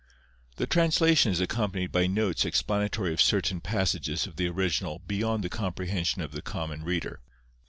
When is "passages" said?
3.61-4.25